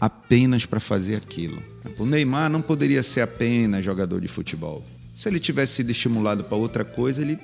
[0.00, 1.62] apenas para fazer aquilo.
[1.98, 4.84] O Neymar não poderia ser apenas jogador de futebol.
[5.16, 7.38] Se ele tivesse sido estimulado para outra coisa, ele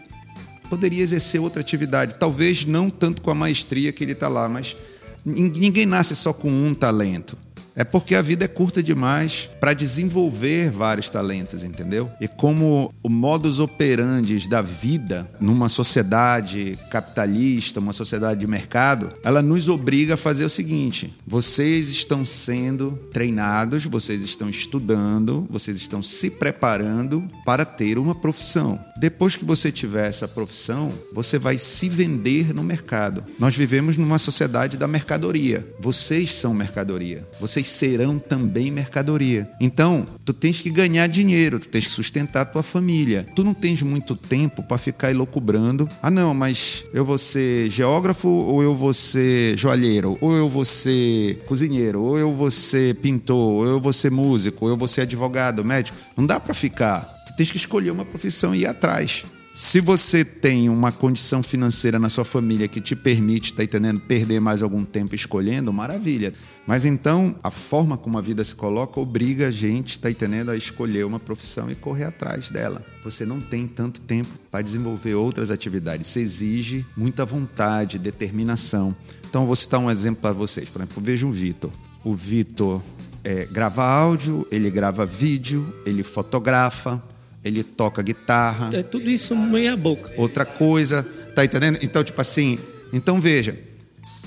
[0.71, 2.17] poderia exercer outra atividade.
[2.19, 4.77] Talvez não tanto com a maestria que ele está lá, mas
[5.25, 7.37] ninguém nasce só com um talento.
[7.77, 12.09] É porque a vida é curta demais para desenvolver vários talentos, entendeu?
[12.21, 19.43] E como o modus operandi da vida numa sociedade capitalista, uma sociedade de mercado, ela
[19.43, 26.01] nos obriga a fazer o seguinte: vocês estão sendo treinados, vocês estão estudando, vocês estão
[26.01, 28.79] se preparando para ter uma profissão.
[28.97, 33.25] Depois que você tiver essa profissão, você vai se vender no mercado.
[33.39, 35.67] Nós vivemos numa sociedade da mercadoria.
[35.81, 37.27] Vocês são mercadoria.
[37.41, 39.51] Vocês serão também mercadoria.
[39.61, 43.27] Então, tu tens que ganhar dinheiro, tu tens que sustentar a tua família.
[43.35, 45.89] Tu não tens muito tempo para ficar elocubrando.
[46.01, 50.65] Ah, não, mas eu vou ser geógrafo ou eu vou ser joalheiro, ou eu vou
[50.65, 54.89] ser cozinheiro, ou eu vou ser pintor, ou eu vou ser músico, ou eu vou
[54.89, 55.97] ser advogado, médico.
[56.17, 57.14] Não dá para ficar.
[57.37, 59.25] Tens que escolher uma profissão e ir atrás.
[59.57, 64.41] Se você tem uma condição financeira na sua família que te permite, tá entendendo, perder
[64.41, 66.33] mais algum tempo escolhendo, maravilha.
[66.67, 70.57] Mas então, a forma como a vida se coloca obriga a gente, tá entendendo, a
[70.57, 72.85] escolher uma profissão e correr atrás dela.
[73.05, 76.09] Você não tem tanto tempo para desenvolver outras atividades.
[76.09, 78.93] Isso exige muita vontade, determinação.
[79.29, 80.69] Então, eu vou citar um exemplo para vocês.
[80.69, 81.71] Por exemplo, veja o Vitor.
[82.03, 82.83] O Vitor
[83.23, 87.01] é, grava áudio, ele grava vídeo, ele fotografa,
[87.45, 90.13] ele toca guitarra, É tudo isso meia boca.
[90.17, 91.03] outra coisa,
[91.35, 91.79] tá entendendo?
[91.83, 92.59] Então, tipo assim,
[92.93, 93.59] então veja,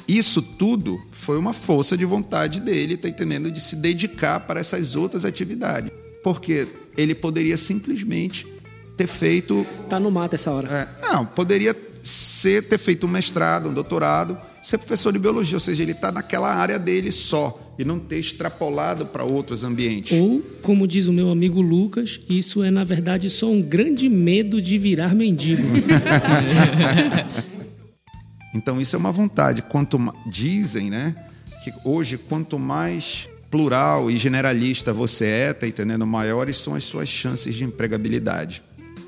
[0.07, 3.51] isso tudo foi uma força de vontade dele, tá entendendo?
[3.51, 5.91] De se dedicar para essas outras atividades.
[6.23, 8.45] Porque ele poderia simplesmente
[8.95, 9.65] ter feito.
[9.89, 10.67] Tá no mato essa hora.
[10.71, 15.59] é, não, poderia ser, ter feito um mestrado, um doutorado, ser professor de biologia, ou
[15.59, 20.19] seja, ele está naquela área dele só e não ter extrapolado para outros ambientes.
[20.19, 24.61] Ou, como diz o meu amigo Lucas, isso é na verdade só um grande medo
[24.61, 25.63] de virar mendigo.
[28.57, 29.61] Então isso é uma vontade.
[29.61, 31.15] Quanto dizem, né,
[31.63, 36.05] que hoje quanto mais plural e generalista você é, tá entendendo?
[36.05, 38.63] Maiores são as suas chances de empregabilidade.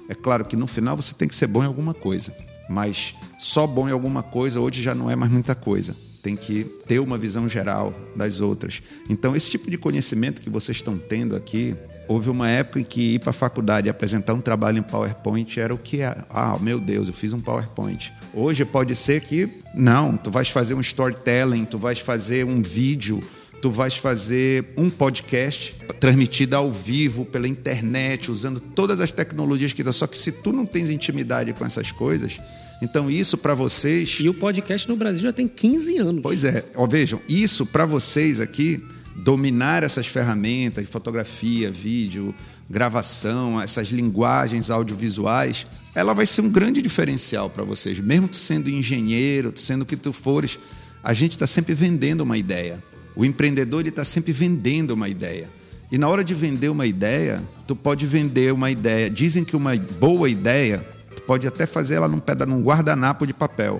[0.07, 2.33] É claro que no final você tem que ser bom em alguma coisa,
[2.69, 5.95] mas só bom em alguma coisa hoje já não é mais muita coisa.
[6.21, 8.81] Tem que ter uma visão geral das outras.
[9.09, 11.75] Então, esse tipo de conhecimento que vocês estão tendo aqui,
[12.07, 15.59] houve uma época em que ir para a faculdade e apresentar um trabalho em PowerPoint
[15.59, 16.15] era o que é.
[16.29, 18.11] Ah, meu Deus, eu fiz um PowerPoint.
[18.33, 23.23] Hoje pode ser que não, tu vais fazer um storytelling, tu vais fazer um vídeo,
[23.61, 29.83] tu vais fazer um podcast transmitido ao vivo pela internet, usando todas as tecnologias que
[29.83, 29.93] dá.
[29.93, 32.39] Só que se tu não tens intimidade com essas coisas,
[32.81, 36.21] então isso para vocês E o podcast no Brasil já tem 15 anos.
[36.21, 38.83] Pois é, ó, vejam, isso para vocês aqui,
[39.15, 42.33] dominar essas ferramentas de fotografia, vídeo,
[42.69, 45.65] gravação, essas linguagens audiovisuais,
[45.95, 47.99] ela vai ser um grande diferencial para vocês.
[47.99, 50.59] Mesmo tu sendo engenheiro, tu sendo o que tu fores,
[51.03, 52.81] a gente está sempre vendendo uma ideia.
[53.15, 55.49] O empreendedor está sempre vendendo uma ideia.
[55.91, 59.09] E na hora de vender uma ideia, tu pode vender uma ideia.
[59.09, 60.85] Dizem que uma boa ideia,
[61.29, 63.79] pode até fazer ela num, num guardanapo de papel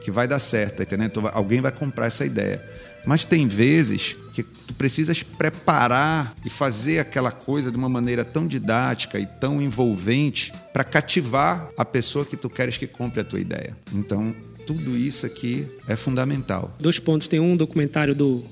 [0.00, 1.10] que vai dar certo, tá entendendo?
[1.10, 2.64] Então, alguém vai comprar essa ideia.
[3.04, 8.46] Mas tem vezes que tu precisas preparar e fazer aquela coisa de uma maneira tão
[8.46, 13.40] didática e tão envolvente para cativar a pessoa que tu queres que compre a tua
[13.40, 13.76] ideia.
[13.92, 14.32] Então,
[14.64, 16.72] tudo isso aqui é fundamental.
[16.78, 17.26] Dois pontos.
[17.26, 18.44] Tem um documentário do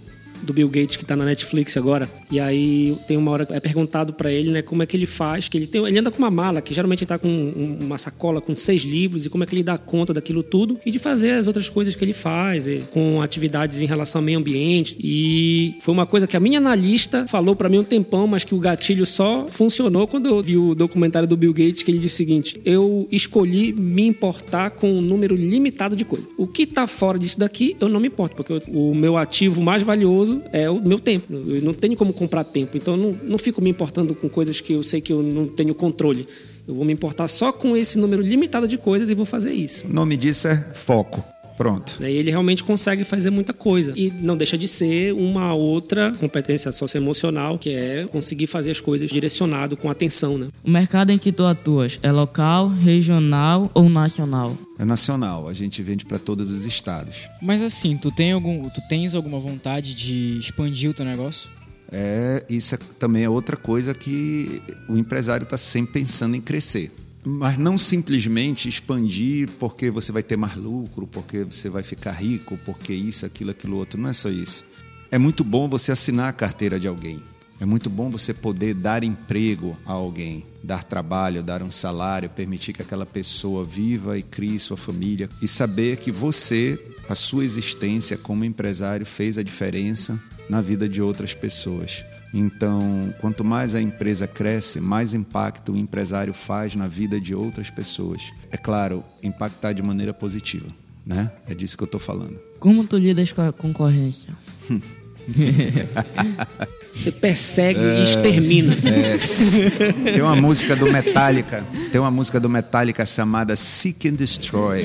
[0.42, 2.08] do Bill Gates que está na Netflix agora.
[2.30, 5.48] E aí tem uma hora é perguntado para ele, né, como é que ele faz,
[5.48, 8.54] que ele tem, ele anda com uma mala que geralmente está com uma sacola com
[8.54, 11.46] seis livros e como é que ele dá conta daquilo tudo e de fazer as
[11.46, 14.96] outras coisas que ele faz, com atividades em relação ao meio ambiente.
[15.00, 18.54] E foi uma coisa que a minha analista falou para mim um tempão, mas que
[18.54, 22.14] o gatilho só funcionou quando eu vi o documentário do Bill Gates que ele disse
[22.14, 26.28] o seguinte: eu escolhi me importar com um número limitado de coisas.
[26.36, 29.82] O que está fora disso daqui, eu não me importo, porque o meu ativo mais
[29.82, 31.32] valioso é o meu tempo.
[31.32, 32.76] Eu não tenho como comprar tempo.
[32.76, 35.48] Então, eu não, não fico me importando com coisas que eu sei que eu não
[35.48, 36.26] tenho controle.
[36.66, 39.88] Eu vou me importar só com esse número limitado de coisas e vou fazer isso.
[39.88, 41.24] O nome disso é foco.
[41.56, 41.98] Pronto.
[42.02, 43.92] E ele realmente consegue fazer muita coisa.
[43.96, 49.10] E não deixa de ser uma outra competência socioemocional, que é conseguir fazer as coisas
[49.10, 50.38] direcionado, com atenção.
[50.38, 50.48] Né?
[50.64, 54.56] O mercado em que tu atuas é local, regional ou nacional?
[54.78, 57.28] É nacional, a gente vende para todos os estados.
[57.40, 61.48] Mas assim, tu, tem algum, tu tens alguma vontade de expandir o teu negócio?
[61.92, 66.90] É, isso é, também é outra coisa que o empresário está sempre pensando em crescer.
[67.24, 72.58] Mas não simplesmente expandir porque você vai ter mais lucro, porque você vai ficar rico,
[72.64, 74.00] porque isso, aquilo, aquilo outro.
[74.00, 74.64] Não é só isso.
[75.10, 77.22] É muito bom você assinar a carteira de alguém.
[77.60, 82.72] É muito bom você poder dar emprego a alguém, dar trabalho, dar um salário, permitir
[82.72, 86.76] que aquela pessoa viva e crie sua família e saber que você,
[87.08, 92.04] a sua existência como empresário, fez a diferença na vida de outras pessoas.
[92.34, 97.68] Então, quanto mais a empresa cresce, mais impacto o empresário faz na vida de outras
[97.68, 98.32] pessoas.
[98.50, 100.66] É claro, impactar de maneira positiva,
[101.04, 101.30] né?
[101.46, 102.40] É disso que eu estou falando.
[102.58, 104.32] Como tu lidas com a concorrência?
[106.94, 108.74] Você persegue é, e extermina.
[108.74, 114.82] É, tem uma música do Metallica, tem uma música do Metallica chamada Seek and Destroy.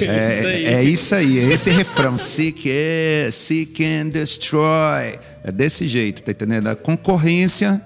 [0.00, 2.16] É, é isso aí, é esse refrão.
[2.16, 5.18] Seek, é, seek and Destroy.
[5.44, 6.68] É desse jeito, tá entendendo?
[6.68, 7.80] A concorrência,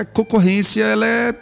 [0.00, 1.34] a concorrência ela é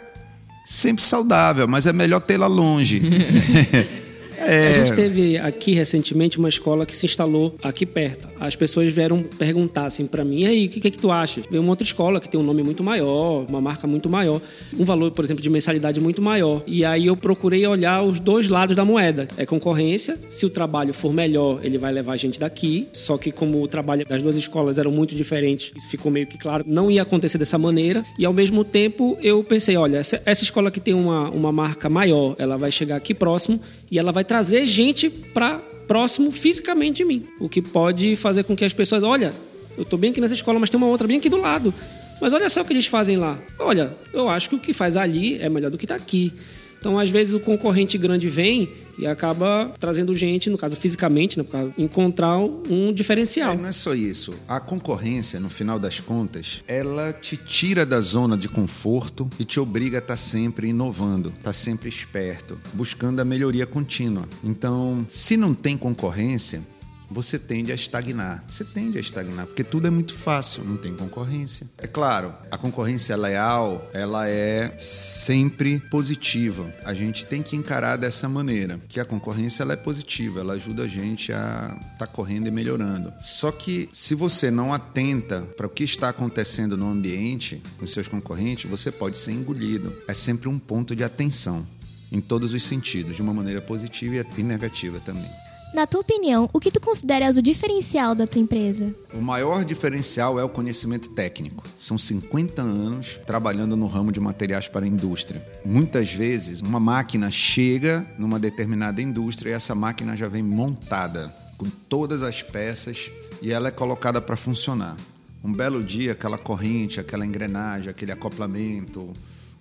[0.65, 3.01] sempre saudável, mas é melhor tê-la longe.
[4.37, 4.69] É...
[4.69, 8.27] A gente teve aqui recentemente uma escola que se instalou aqui perto.
[8.39, 11.41] As pessoas vieram perguntar assim para mim: aí, o que, que, que tu acha?
[11.49, 14.39] Veio uma outra escola que tem um nome muito maior, uma marca muito maior,
[14.77, 16.61] um valor, por exemplo, de mensalidade muito maior.
[16.67, 19.27] E aí eu procurei olhar os dois lados da moeda.
[19.37, 22.87] É concorrência, se o trabalho for melhor, ele vai levar a gente daqui.
[22.93, 26.63] Só que como o trabalho das duas escolas eram muito diferentes, ficou meio que claro,
[26.67, 28.03] não ia acontecer dessa maneira.
[28.19, 31.89] E ao mesmo tempo eu pensei: olha, essa, essa escola que tem uma, uma marca
[31.89, 37.05] maior, ela vai chegar aqui próximo e ela vai trazer gente para próximo fisicamente de
[37.05, 37.25] mim.
[37.39, 39.33] O que pode fazer com que as pessoas, olha,
[39.77, 41.73] eu estou bem aqui nessa escola, mas tem uma outra bem aqui do lado.
[42.19, 43.39] Mas olha só o que eles fazem lá.
[43.59, 46.33] Olha, eu acho que o que faz ali é melhor do que está aqui.
[46.79, 51.43] Então, às vezes, o concorrente grande vem e acaba trazendo gente, no caso fisicamente, né,
[51.43, 53.53] para encontrar um diferencial.
[53.53, 54.33] É, não é só isso.
[54.47, 59.59] A concorrência, no final das contas, ela te tira da zona de conforto e te
[59.59, 64.27] obriga a estar tá sempre inovando, estar tá sempre esperto, buscando a melhoria contínua.
[64.43, 66.61] Então, se não tem concorrência,
[67.09, 68.43] você tende a estagnar.
[68.49, 71.67] Você tende a estagnar, porque tudo é muito fácil, não tem concorrência.
[71.77, 76.71] É claro, a concorrência leal, ela é sempre positiva.
[76.83, 80.83] A gente tem que encarar dessa maneira, que a concorrência ela é positiva, ela ajuda
[80.83, 83.13] a gente a estar tá correndo e melhorando.
[83.19, 88.07] Só que se você não atenta para o que está acontecendo no ambiente, com seus
[88.07, 89.95] concorrentes, você pode ser engolido.
[90.07, 91.65] É sempre um ponto de atenção
[92.11, 95.29] em todos os sentidos, de uma maneira positiva e negativa também.
[95.73, 98.95] Na tua opinião, o que tu consideras o diferencial da tua empresa?
[99.13, 101.63] O maior diferencial é o conhecimento técnico.
[101.77, 105.45] São 50 anos trabalhando no ramo de materiais para a indústria.
[105.65, 111.69] Muitas vezes, uma máquina chega numa determinada indústria e essa máquina já vem montada com
[111.89, 114.95] todas as peças e ela é colocada para funcionar.
[115.43, 119.13] Um belo dia, aquela corrente, aquela engrenagem, aquele acoplamento,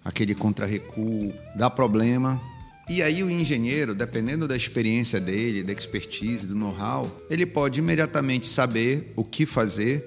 [0.04, 2.40] aquele contra-recuo, dá problema,
[2.88, 8.46] e aí o engenheiro, dependendo da experiência dele, da expertise, do know-how, ele pode imediatamente
[8.46, 10.04] saber o que fazer,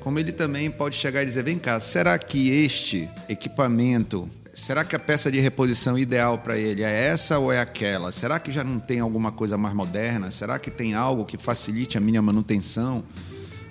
[0.00, 4.94] como ele também pode chegar e dizer: "Vem cá, será que este equipamento Será que
[4.94, 8.12] a peça de reposição ideal para ele é essa ou é aquela?
[8.12, 10.30] Será que já não tem alguma coisa mais moderna?
[10.30, 13.02] Será que tem algo que facilite a minha manutenção?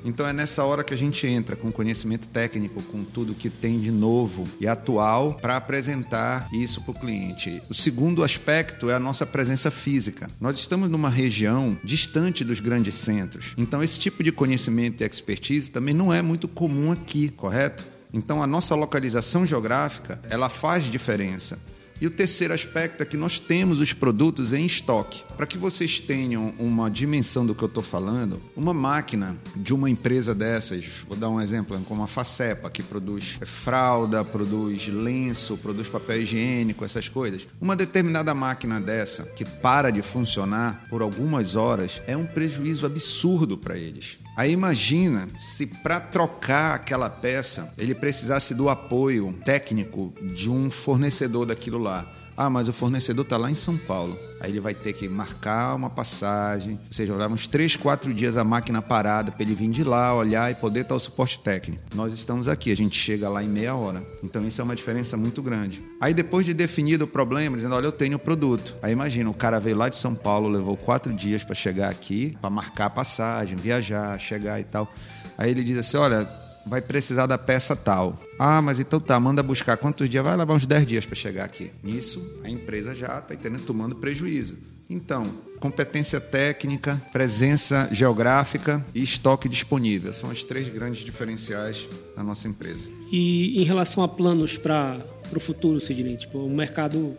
[0.03, 3.79] Então é nessa hora que a gente entra com conhecimento técnico, com tudo que tem
[3.79, 7.61] de novo e atual para apresentar isso para o cliente.
[7.69, 10.27] O segundo aspecto é a nossa presença física.
[10.39, 15.69] Nós estamos numa região distante dos grandes centros, então esse tipo de conhecimento e expertise
[15.71, 17.85] também não é muito comum aqui, correto?
[18.13, 21.59] Então a nossa localização geográfica ela faz diferença.
[22.01, 25.23] E o terceiro aspecto é que nós temos os produtos em estoque.
[25.37, 29.87] Para que vocês tenham uma dimensão do que eu estou falando, uma máquina de uma
[29.87, 35.89] empresa dessas, vou dar um exemplo, como a Facepa, que produz fralda, produz lenço, produz
[35.89, 37.47] papel higiênico, essas coisas.
[37.61, 43.59] Uma determinada máquina dessa que para de funcionar por algumas horas é um prejuízo absurdo
[43.59, 44.17] para eles.
[44.35, 51.45] Aí imagina se para trocar aquela peça ele precisasse do apoio técnico de um fornecedor
[51.45, 52.20] daquilo lá.
[52.35, 54.17] Ah, mas o fornecedor está lá em São Paulo.
[54.39, 58.37] Aí ele vai ter que marcar uma passagem, ou seja, levar uns 3, 4 dias
[58.37, 61.83] a máquina parada para ele vir de lá, olhar e poder dar o suporte técnico.
[61.93, 64.03] Nós estamos aqui, a gente chega lá em meia hora.
[64.23, 65.83] Então isso é uma diferença muito grande.
[65.99, 68.75] Aí depois de definido o problema, dizendo, olha, eu tenho o produto.
[68.81, 72.35] Aí imagina, o cara veio lá de São Paulo, levou quatro dias para chegar aqui,
[72.41, 74.91] para marcar a passagem, viajar, chegar e tal.
[75.37, 76.27] Aí ele diz assim, olha,
[76.65, 78.19] vai precisar da peça tal.
[78.37, 80.23] Ah, mas então tá, manda buscar quantos dias?
[80.23, 81.71] Vai levar uns 10 dias para chegar aqui.
[81.83, 84.57] Nisso, a empresa já está entendendo, tomando prejuízo.
[84.89, 85.25] Então,
[85.61, 92.89] competência técnica, presença geográfica e estoque disponível são as três grandes diferenciais da nossa empresa.
[93.09, 94.99] E em relação a planos para
[95.33, 97.15] o futuro, Sidney, tipo, o mercado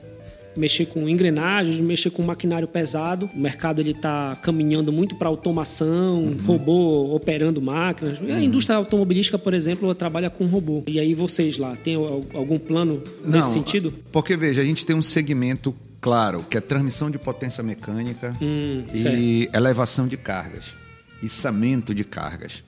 [0.56, 3.30] mexer com engrenagens, mexer com maquinário pesado.
[3.34, 6.36] O mercado ele está caminhando muito para automação, uhum.
[6.44, 8.20] robô operando máquinas.
[8.20, 8.34] Uhum.
[8.34, 10.82] A indústria automobilística, por exemplo, trabalha com robô.
[10.86, 13.94] E aí vocês lá, tem algum plano nesse Não, sentido?
[14.10, 18.82] Porque veja, a gente tem um segmento claro, que é transmissão de potência mecânica hum,
[18.92, 19.56] e certo.
[19.56, 20.74] elevação de cargas,
[21.22, 22.64] içamento de cargas.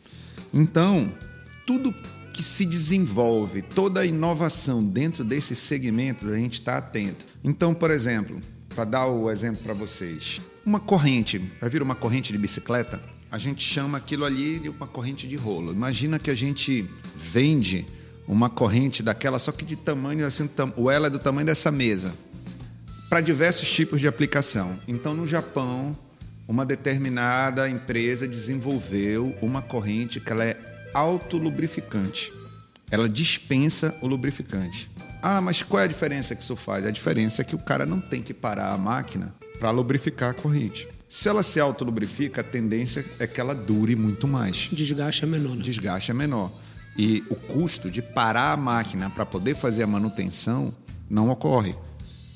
[0.53, 1.13] Então,
[1.67, 1.93] tudo
[2.35, 7.25] que se desenvolve, toda a inovação dentro desses segmentos, a gente está atento.
[7.45, 8.41] Então, por exemplo,
[8.75, 13.01] para dar o exemplo para vocês, uma corrente, vai vir uma corrente de bicicleta?
[13.31, 15.73] A gente chama aquilo ali de uma corrente de rolo.
[15.73, 17.87] Imagina que a gente vende
[18.27, 22.13] uma corrente daquela, só que de tamanho assim, o ela é do tamanho dessa mesa,
[23.09, 24.77] para diversos tipos de aplicação.
[24.89, 25.97] Então, no Japão,
[26.49, 32.33] uma determinada empresa desenvolveu uma corrente que ela é autolubrificante.
[32.91, 34.89] Ela dispensa o lubrificante.
[35.21, 36.87] Ah, mas qual é a diferença que isso faz?
[36.87, 40.35] A diferença é que o cara não tem que parar a máquina para lubrificar a
[40.35, 40.87] corrente.
[41.09, 44.69] Se ela se autolubrifica, a tendência é que ela dure muito mais.
[44.73, 45.57] Desgaste é menor.
[45.57, 45.63] Né?
[45.63, 46.51] Desgaste é menor.
[46.97, 50.75] E o custo de parar a máquina para poder fazer a manutenção
[51.09, 51.75] não ocorre.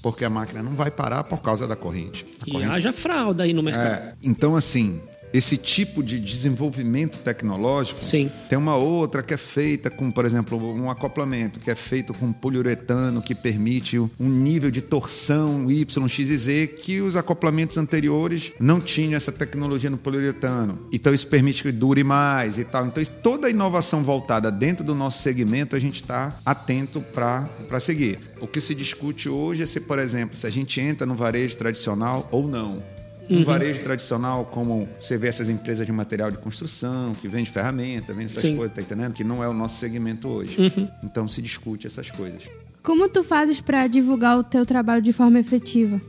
[0.03, 2.25] Porque a máquina não vai parar por causa da corrente.
[2.41, 2.73] A e corrente...
[2.73, 3.87] haja fralda aí no mercado.
[3.87, 5.01] É, então, assim,
[5.33, 8.31] esse tipo de desenvolvimento tecnológico Sim.
[8.49, 12.33] tem uma outra que é feita com, por exemplo, um acoplamento que é feito com
[12.33, 18.53] poliuretano que permite um nível de torção Y, X e Z que os acoplamentos anteriores
[18.59, 20.79] não tinham essa tecnologia no poliuretano.
[20.93, 22.87] Então isso permite que dure mais e tal.
[22.87, 28.19] Então toda a inovação voltada dentro do nosso segmento a gente está atento para seguir.
[28.41, 31.57] O que se discute hoje é se, por exemplo, se a gente entra no varejo
[31.57, 32.83] tradicional ou não.
[33.31, 33.45] Um uhum.
[33.45, 38.27] varejo tradicional, como você vê essas empresas de material de construção, que vende ferramenta, vende
[38.27, 38.57] essas Sim.
[38.57, 39.13] coisas, tá entendendo?
[39.13, 40.57] Que não é o nosso segmento hoje.
[40.59, 40.89] Uhum.
[41.05, 42.45] Então se discute essas coisas.
[42.83, 46.01] Como tu fazes para divulgar o teu trabalho de forma efetiva?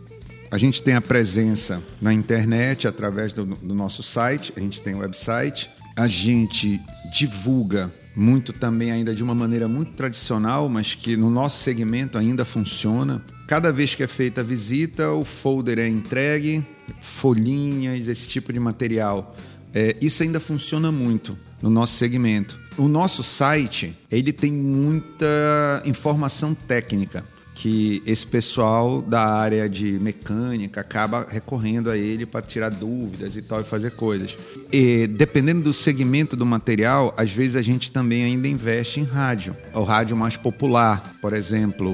[0.51, 4.95] A gente tem a presença na internet através do, do nosso site, a gente tem
[4.95, 11.15] o website, a gente divulga muito também ainda de uma maneira muito tradicional, mas que
[11.15, 13.24] no nosso segmento ainda funciona.
[13.47, 16.65] Cada vez que é feita a visita, o folder é entregue,
[17.01, 19.35] folhinhas, esse tipo de material.
[19.73, 22.59] É, isso ainda funciona muito no nosso segmento.
[22.77, 27.23] O nosso site ele tem muita informação técnica
[27.62, 33.41] que esse pessoal da área de mecânica acaba recorrendo a ele para tirar dúvidas e
[33.41, 34.38] tal e fazer coisas.
[34.72, 39.53] E dependendo do segmento do material, às vezes a gente também ainda investe em rádio.
[39.74, 41.91] O rádio mais popular, por exemplo,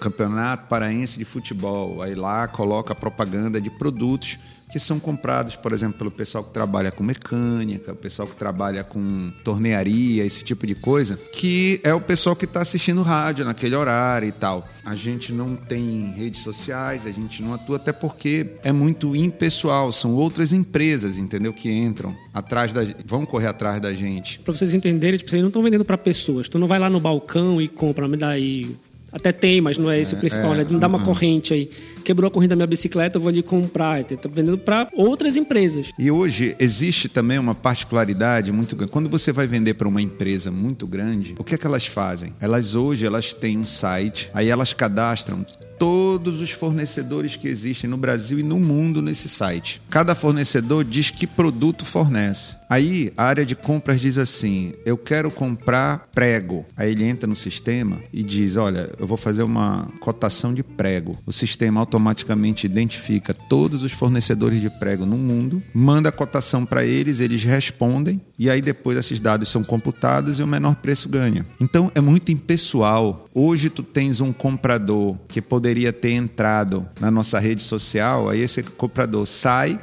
[0.00, 2.00] Campeonato Paraense de Futebol.
[2.00, 4.38] Aí lá coloca propaganda de produtos
[4.70, 8.84] que são comprados, por exemplo, pelo pessoal que trabalha com mecânica, o pessoal que trabalha
[8.84, 13.74] com tornearia, esse tipo de coisa, que é o pessoal que está assistindo rádio naquele
[13.74, 14.66] horário e tal.
[14.84, 19.92] A gente não tem redes sociais, a gente não atua, até porque é muito impessoal,
[19.92, 21.52] são outras empresas, entendeu?
[21.52, 24.38] Que entram atrás da vão correr atrás da gente.
[24.40, 26.48] Para vocês entenderem, tipo, vocês não estão vendendo para pessoas.
[26.48, 28.74] Tu não vai lá no balcão e compra, me dá aí
[29.12, 30.64] Até tem, mas não é esse o principal, né?
[30.68, 31.70] Não dá uma corrente aí.
[32.04, 34.02] Quebrou a corrente da minha bicicleta, eu vou ali comprar.
[34.04, 35.90] Tá vendendo para outras empresas.
[35.98, 38.92] E hoje existe também uma particularidade muito grande.
[38.92, 42.34] Quando você vai vender para uma empresa muito grande, o que é que elas fazem?
[42.40, 45.44] Elas hoje elas têm um site, aí elas cadastram
[45.80, 49.80] todos os fornecedores que existem no Brasil e no mundo nesse site.
[49.88, 52.56] Cada fornecedor diz que produto fornece.
[52.68, 56.66] Aí a área de compras diz assim: eu quero comprar prego.
[56.76, 61.16] Aí ele entra no sistema e diz: olha, eu vou fazer uma cotação de prego.
[61.24, 66.84] O sistema automaticamente identifica todos os fornecedores de prego no mundo, manda a cotação para
[66.84, 71.44] eles, eles respondem e aí depois esses dados são computados e o menor preço ganha.
[71.60, 73.28] Então é muito impessoal.
[73.34, 78.62] Hoje tu tens um comprador que poderia ter entrado na nossa rede social, aí esse
[78.62, 79.78] comprador sai,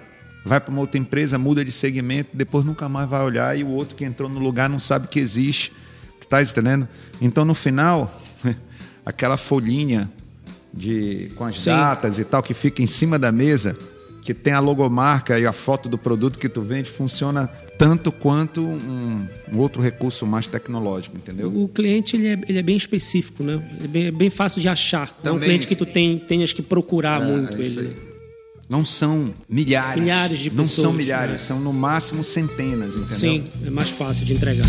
[0.45, 3.68] vai para uma outra empresa, muda de segmento, depois nunca mais vai olhar e o
[3.68, 5.74] outro que entrou no lugar não sabe que existe.
[6.30, 6.88] Tá entendendo?
[7.22, 8.12] Então no final,
[9.05, 10.10] aquela folhinha
[10.74, 11.70] de com as Sim.
[11.70, 13.78] datas e tal que fica em cima da mesa,
[14.22, 17.47] que tem a logomarca e a foto do produto que tu vende, funciona
[17.78, 21.47] tanto quanto um, um outro recurso mais tecnológico, entendeu?
[21.47, 23.61] O cliente ele é, ele é bem específico, né?
[23.84, 25.15] É bem, é bem fácil de achar.
[25.24, 27.95] Também, é um cliente que tu tem, tenhas que procurar é, muito é ele.
[28.70, 30.03] Não são milhares.
[30.03, 30.70] Milhares de pessoas.
[30.70, 31.38] Não são milhares, né?
[31.38, 33.05] são no máximo centenas, entendeu?
[33.05, 34.68] Sim, é mais fácil de entregar.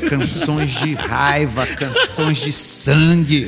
[0.08, 3.48] canções de raiva, canções de sangue.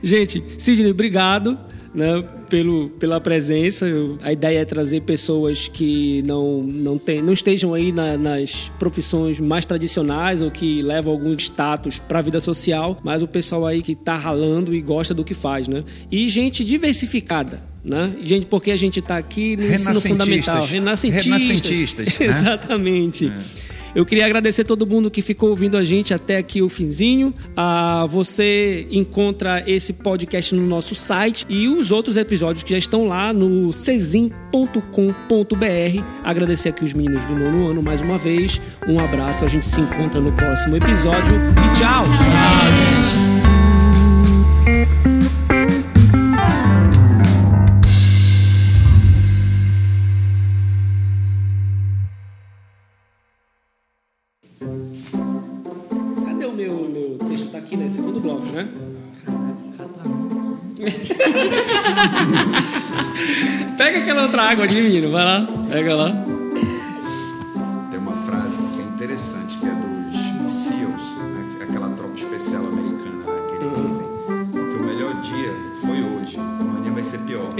[0.00, 1.58] Gente, Sidney, obrigado
[1.94, 2.24] né,
[2.54, 3.84] pelo, pela presença.
[4.22, 9.40] A ideia é trazer pessoas que não, não, tem, não estejam aí na, nas profissões
[9.40, 13.82] mais tradicionais ou que levam algum status para a vida social, mas o pessoal aí
[13.82, 15.82] que está ralando e gosta do que faz, né?
[16.12, 17.60] E gente diversificada.
[17.84, 18.12] Né?
[18.22, 20.64] Gente, porque a gente está aqui no ensino fundamental.
[20.64, 21.24] Renascentistas.
[21.26, 22.26] Renascentistas né?
[22.26, 23.26] Exatamente.
[23.26, 23.63] É.
[23.94, 27.32] Eu queria agradecer todo mundo que ficou ouvindo a gente até aqui o finzinho.
[27.56, 33.06] Ah, você encontra esse podcast no nosso site e os outros episódios que já estão
[33.06, 34.74] lá no cezim.com.br.
[36.24, 38.60] Agradecer aqui os meninos do nono ano mais uma vez.
[38.88, 42.02] Um abraço, a gente se encontra no próximo episódio e tchau.
[42.04, 43.33] tchau.
[63.84, 65.10] Pega aquela outra água ali, menino.
[65.10, 65.46] Vai lá.
[65.70, 66.10] Pega lá.
[67.90, 71.48] Tem uma frase que é interessante, que é dos SEALs, né?
[71.60, 73.42] É aquela tropa especial americana, né?
[73.50, 74.06] que eles dizem
[74.50, 77.52] que o melhor dia foi hoje, amanhã vai ser pior.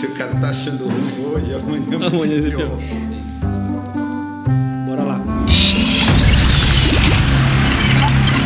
[0.00, 3.11] Se o cara tá achando ruim hoje, amanhã vai ser pior.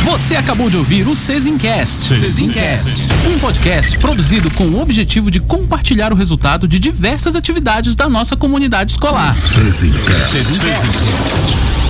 [0.06, 2.16] Você acabou de ouvir o Cezincast.
[2.16, 3.02] Cezincast.
[3.28, 8.36] Um podcast produzido com o objetivo de compartilhar o resultado de diversas atividades da nossa
[8.36, 9.36] comunidade escolar.
[9.36, 10.30] Cezincast.
[10.30, 11.85] Cezincast.